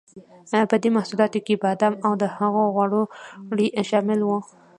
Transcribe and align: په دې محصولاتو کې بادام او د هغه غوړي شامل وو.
په 0.69 0.75
دې 0.81 0.89
محصولاتو 0.97 1.39
کې 1.45 1.61
بادام 1.63 1.93
او 2.05 2.11
د 2.21 2.23
هغه 2.37 2.63
غوړي 2.75 3.67
شامل 3.89 4.19
وو. 4.23 4.37